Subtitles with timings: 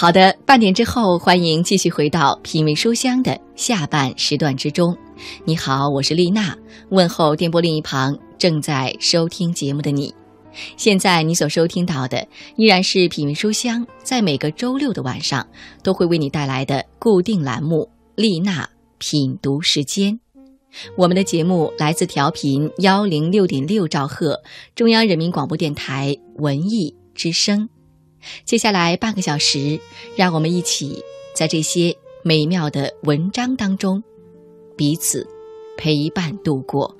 [0.00, 4.96] 好的，半点之后，欢迎继续回到品味书香的下半时段之中。
[5.44, 6.56] 你好，我是丽娜，
[6.88, 10.14] 问候电波另一旁正在收听节目的你。
[10.78, 12.26] 现在你所收听到的
[12.56, 15.46] 依然是品味书香，在每个周六的晚上
[15.82, 17.86] 都会为你带来的固定栏目——
[18.16, 20.18] 丽娜品读时间。
[20.96, 24.40] 我们的节目来自调频幺零六点六兆赫，
[24.74, 27.68] 中央人民广播电台文艺之声。
[28.44, 29.78] 接下来半个小时，
[30.16, 31.02] 让我们一起
[31.34, 34.02] 在这些美妙的文章当中
[34.76, 35.26] 彼此
[35.76, 36.96] 陪伴度过。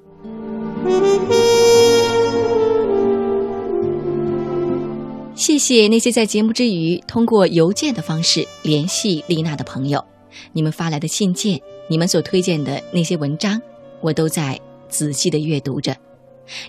[5.35, 10.05] 谢谢那些在节目之余通过邮件的方式联系丽娜的朋友，
[10.53, 11.59] 你们发来的信件，
[11.89, 13.61] 你们所推荐的那些文章，
[14.03, 14.61] 我都在
[14.91, 15.97] 仔细的阅读着，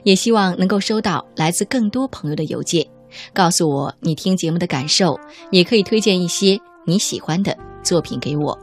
[0.04, 2.88] 也希望能够收到来自更多朋友的邮件。
[3.34, 5.20] 告诉我你听节目的感受，
[5.52, 8.58] 也可以推荐一些你喜欢的作品给我。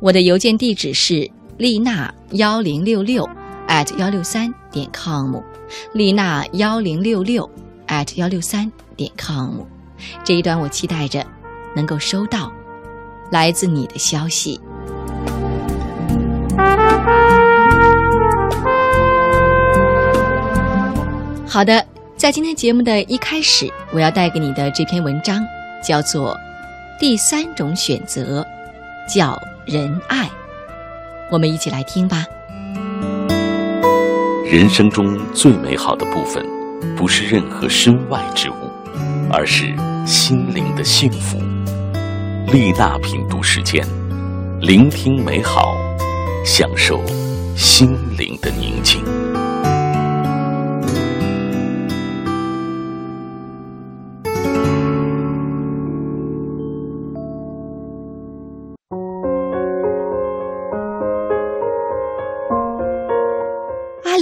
[0.00, 3.28] 我的邮件地址是丽娜幺零六六
[3.68, 5.36] at 幺六三点 com，
[5.92, 7.48] 丽娜幺零六六
[7.88, 9.60] at 幺六三点 com。
[10.24, 11.24] 这一段我期待着
[11.74, 12.52] 能够收到
[13.30, 14.60] 来自你的消息。
[21.46, 21.95] 好的。
[22.16, 25.44] 在今天节目的一开始，我要带给你的这篇文章
[25.84, 26.34] 叫做
[26.98, 28.40] 《第三种选择》，
[29.14, 30.26] 叫仁爱。
[31.30, 32.24] 我们一起来听吧。
[34.50, 36.42] 人生中最美好的部分，
[36.96, 38.54] 不是任何身外之物，
[39.30, 39.74] 而是
[40.06, 41.36] 心灵的幸福。
[42.50, 43.86] 丽娜品读时间，
[44.62, 45.76] 聆听美好，
[46.46, 46.98] 享受
[47.54, 49.04] 心灵的宁静。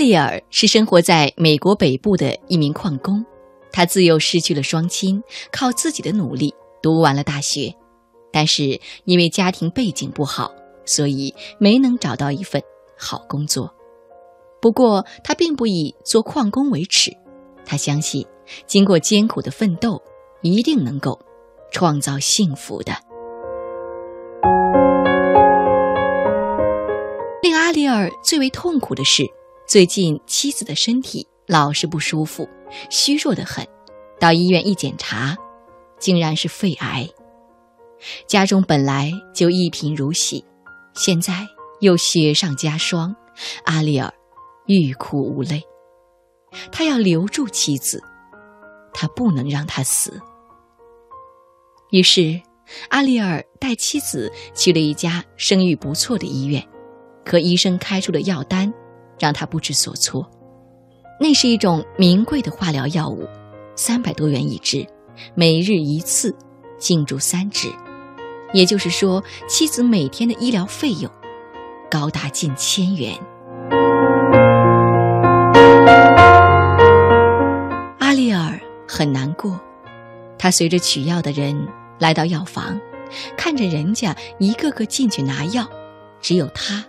[0.05, 3.25] 利尔是生活在美国北部的一名矿工，
[3.73, 7.75] 他自幼失去了双亲，靠自己的努力读完了大学，
[8.31, 10.53] 但是因为家庭背景不好，
[10.85, 12.63] 所以没能找到一份
[12.99, 13.75] 好工作。
[14.61, 17.11] 不过他并不以做矿工为耻，
[17.65, 18.27] 他相信
[18.67, 20.03] 经过艰苦的奋斗，
[20.43, 21.19] 一定能够
[21.73, 22.93] 创造幸福的。
[27.43, 29.25] 令阿里尔最为痛苦的是。
[29.67, 32.49] 最近妻子的身体老是不舒服，
[32.91, 33.67] 虚弱的很。
[34.21, 35.37] 到医院一检查，
[35.99, 37.09] 竟然是肺癌。
[38.27, 40.45] 家中本来就一贫如洗，
[40.95, 41.47] 现在
[41.81, 43.15] 又雪上加霜。
[43.65, 44.13] 阿丽尔
[44.67, 45.63] 欲哭无泪，
[46.71, 48.03] 他要留住妻子，
[48.93, 50.21] 他不能让她死。
[51.91, 52.41] 于是，
[52.91, 56.65] 阿丽尔带妻子去了一家声誉不错的医院，
[57.25, 58.73] 可医生开出的药单。
[59.19, 60.29] 让他不知所措。
[61.21, 63.29] 那是一种名贵的化疗药物，
[63.77, 64.87] 三百多元一支，
[65.35, 66.35] 每日一次，
[66.79, 67.69] 静注三支。
[68.53, 71.11] 也就是说，妻子每天的医疗费用
[71.91, 73.17] 高达近千元。
[77.99, 79.59] 阿丽尔很难过，
[80.39, 82.81] 他随着取药的人来到药房，
[83.37, 85.69] 看着人家一个个进去拿药，
[86.21, 86.85] 只有他，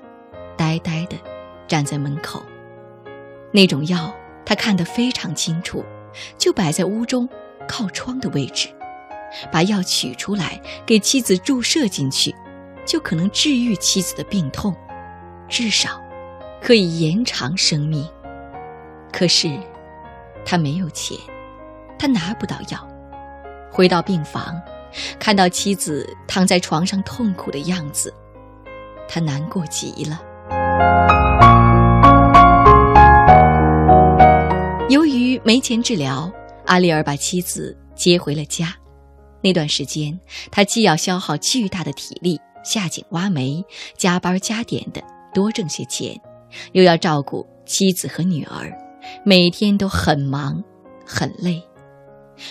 [0.57, 1.15] 呆呆的。
[1.67, 2.41] 站在门口，
[3.51, 4.13] 那种药
[4.45, 5.83] 他看得非常清楚，
[6.37, 7.27] 就摆在屋中
[7.67, 8.69] 靠窗的位置。
[9.51, 12.33] 把药取出来给妻子注射进去，
[12.85, 14.73] 就可能治愈妻子的病痛，
[15.49, 16.01] 至少
[16.61, 18.07] 可以延长生命。
[19.11, 19.49] 可是
[20.45, 21.17] 他没有钱，
[21.99, 22.87] 他拿不到药。
[23.71, 24.61] 回到病房，
[25.19, 28.13] 看到妻子躺在床上痛苦的样子，
[29.09, 31.34] 他难过极了。
[35.43, 36.31] 没钱治疗，
[36.65, 38.75] 阿丽尔把妻子接回了家。
[39.41, 40.17] 那段时间，
[40.51, 43.63] 他既要消耗巨大的体力下井挖煤，
[43.97, 46.19] 加班加点的多挣些钱，
[46.71, 48.71] 又要照顾妻子和女儿，
[49.23, 50.63] 每天都很忙
[51.05, 51.61] 很累。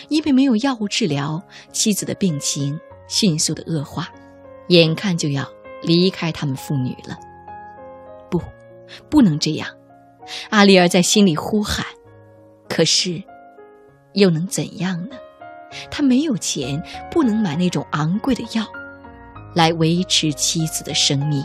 [0.09, 1.43] 因为没有药物治疗，
[1.73, 2.79] 妻子的病情
[3.09, 4.09] 迅速的恶化，
[4.69, 5.47] 眼看就要
[5.83, 7.19] 离开他们父女了。
[8.31, 8.41] 不，
[9.11, 9.69] 不能这样！
[10.51, 11.85] 阿丽尔在心里呼喊。
[12.75, 13.23] 可是，
[14.15, 15.15] 又能怎样呢？
[15.93, 18.67] 他没有钱，不能买那种昂贵的药，
[19.55, 21.45] 来维持妻子的生命。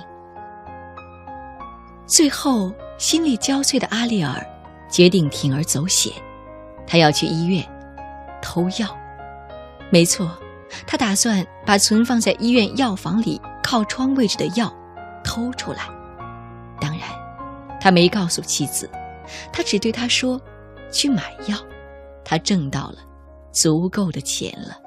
[2.08, 4.44] 最后，心力交瘁的阿丽尔
[4.90, 6.12] 决定铤而走险，
[6.88, 7.64] 他要去医院
[8.42, 8.88] 偷药。
[9.92, 10.36] 没错，
[10.88, 14.74] 他打算把存放在医院药房里靠窗位置的药
[15.24, 15.82] 偷出来。
[16.82, 17.08] 当然，
[17.80, 18.90] 他没告诉妻子，
[19.54, 20.42] 他只对她说
[20.92, 21.58] ：“去买药。”
[22.24, 22.98] 他挣到了
[23.52, 24.78] 足够的钱了。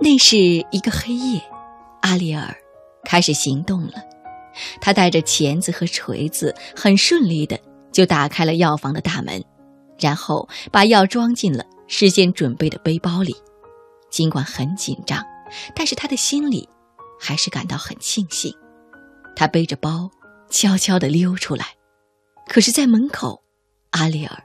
[0.00, 1.40] 那是一个黑夜，
[2.00, 2.56] 阿里尔
[3.04, 3.92] 开始行动了。
[4.80, 7.58] 他带着钳子和锤子，很顺利的
[7.92, 9.44] 就打开了药房的大门，
[9.98, 13.36] 然后把药装进了事先准备的背包里。
[14.10, 15.22] 尽管很紧张，
[15.76, 16.66] 但是他的心里
[17.20, 18.52] 还是感到很庆幸。
[19.36, 20.10] 他背着包，
[20.50, 21.76] 悄悄地溜出来。
[22.46, 23.42] 可是，在门口，
[23.90, 24.44] 阿里尔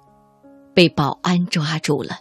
[0.73, 2.19] 被保安抓住了。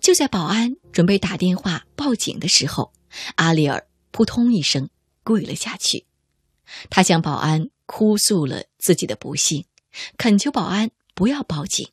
[0.00, 2.92] 就在保安准备打电话报警的时候，
[3.34, 4.88] 阿里尔扑通一声
[5.22, 6.06] 跪了下去。
[6.88, 9.66] 他向保安哭诉了自己的不幸，
[10.16, 11.90] 恳求保安不要报警。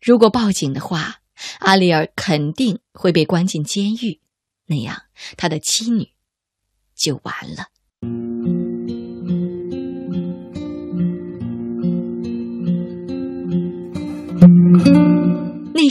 [0.00, 1.22] 如果报警的话，
[1.60, 4.20] 阿里尔肯定会被关进监狱，
[4.66, 5.04] 那样
[5.36, 6.12] 他的妻女
[6.94, 7.68] 就完了。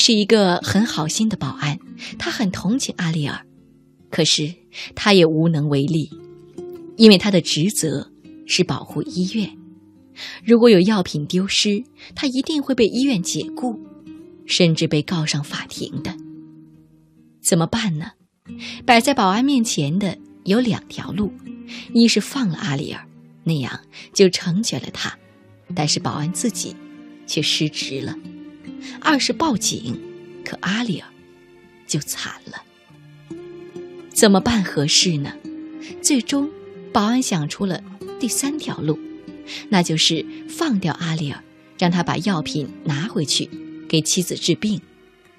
[0.03, 1.77] 是一个很好心的保安，
[2.17, 3.45] 他很同情阿里尔，
[4.09, 4.51] 可是
[4.95, 6.09] 他也无能为力。
[6.97, 8.11] 因为他的职责
[8.47, 9.55] 是保护医院，
[10.43, 11.83] 如果有药品丢失，
[12.15, 13.79] 他一定会被医院解雇，
[14.47, 16.17] 甚至被告上法庭的。
[17.39, 18.13] 怎么办呢？
[18.87, 21.31] 摆在保安面前的有两条路：
[21.93, 23.07] 一是放了阿里尔，
[23.43, 23.79] 那样
[24.15, 25.15] 就成全了他，
[25.75, 26.75] 但是保安自己
[27.27, 28.15] 却失职了；
[28.99, 29.99] 二是报警，
[30.45, 31.07] 可阿里尔
[31.87, 32.63] 就惨了。
[34.09, 35.33] 怎么办合适呢？
[36.01, 36.49] 最终。
[36.93, 37.81] 保安想出了
[38.19, 38.99] 第三条路，
[39.69, 41.41] 那就是放掉阿里尔，
[41.79, 43.49] 让他把药品拿回去
[43.87, 44.81] 给妻子治病，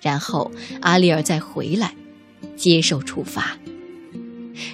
[0.00, 0.50] 然后
[0.80, 1.94] 阿里尔再回来
[2.56, 3.58] 接受处罚。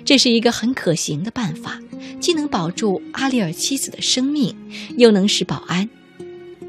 [0.04, 1.80] 这是一个很可行的办法，
[2.20, 4.54] 既能保住阿里尔妻子的生命，
[4.96, 5.90] 又能使保安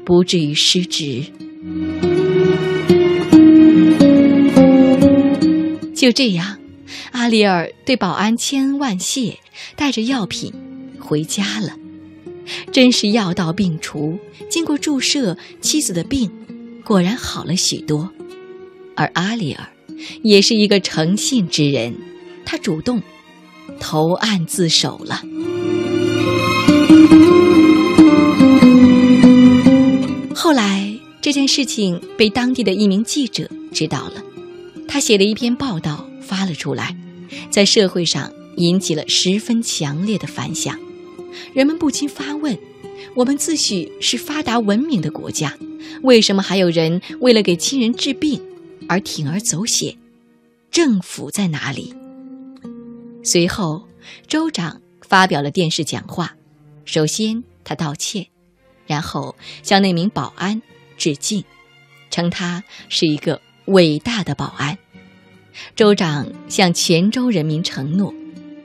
[0.04, 1.24] 不至于失职。
[6.00, 6.56] 就这样。
[7.12, 9.38] 阿里尔对保安千恩万谢，
[9.76, 10.50] 带着药品
[10.98, 11.76] 回家了。
[12.72, 14.18] 真是药到病除，
[14.48, 16.30] 经过注射，妻子的病
[16.86, 18.10] 果然好了许多。
[18.96, 19.68] 而阿里尔
[20.22, 21.94] 也是一个诚信之人，
[22.46, 23.02] 他主动
[23.78, 25.20] 投案自首了。
[30.34, 34.24] 后来这件事情被当地的一名记者知道了，
[34.90, 36.96] 他写了一篇报道发了出来。
[37.48, 40.76] 在社会上引起了十分强烈的反响，
[41.54, 42.58] 人们不禁发问：
[43.14, 45.56] 我们自诩是发达文明的国家，
[46.02, 48.42] 为什么还有人为了给亲人治病
[48.88, 49.96] 而铤而走险？
[50.72, 51.94] 政府在哪里？
[53.22, 53.86] 随后，
[54.26, 56.34] 州长发表了电视讲话，
[56.84, 58.26] 首先他道歉，
[58.88, 60.60] 然后向那名保安
[60.96, 61.44] 致敬，
[62.10, 63.40] 称他是一个
[63.70, 64.76] 伟大的保安。
[65.74, 68.14] 州长向全州人民承诺，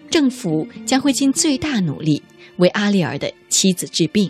[0.10, 2.22] 政府将会尽最大努力
[2.58, 4.30] 为阿里尔的妻子治病，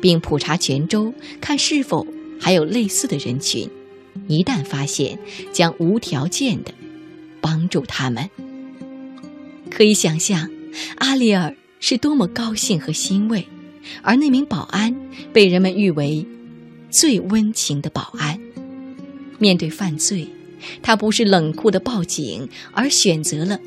[0.00, 2.06] 并普查全州，看是否
[2.40, 3.68] 还有类似的人群。
[4.28, 5.18] 一旦发现，
[5.52, 6.72] 将无条件的
[7.40, 8.28] 帮助他们。
[9.70, 10.48] 可以想象，
[10.96, 13.46] 阿丽尔是多么高兴和欣慰，
[14.02, 14.94] 而那名保安
[15.32, 16.24] 被人们誉为
[16.90, 18.38] 最温情的保安。
[19.38, 20.26] 面对犯罪。
[20.82, 23.58] 他不是冷酷的报警，而选择了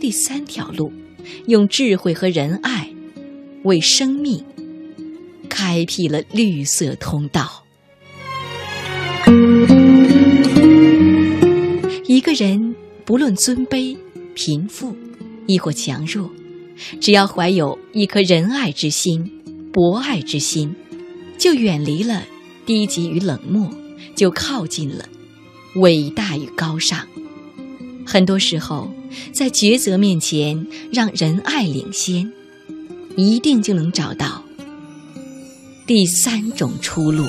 [0.00, 0.90] 第三条路，
[1.46, 2.90] 用智慧和仁爱
[3.64, 4.42] 为生命
[5.48, 7.64] 开辟了绿色通道。
[12.06, 13.94] 一个人不论尊卑、
[14.34, 14.96] 贫富，
[15.46, 16.30] 亦或强弱，
[16.98, 19.30] 只要怀有一颗仁爱之心、
[19.70, 20.74] 博爱之心，
[21.36, 22.24] 就远离了
[22.64, 23.70] 低级与冷漠，
[24.14, 25.08] 就靠近了。
[25.76, 27.06] 伟大与高尚，
[28.04, 28.90] 很多时候，
[29.32, 32.32] 在抉择面前，让仁爱领先，
[33.16, 34.42] 一定就能找到
[35.86, 37.26] 第三种出路。